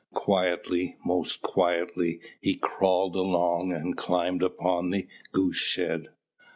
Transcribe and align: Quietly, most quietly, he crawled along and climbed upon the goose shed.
Quietly, 0.15 0.97
most 1.05 1.43
quietly, 1.43 2.21
he 2.39 2.55
crawled 2.55 3.15
along 3.15 3.71
and 3.71 3.95
climbed 3.95 4.41
upon 4.41 4.89
the 4.89 5.05
goose 5.31 5.57
shed. 5.57 6.07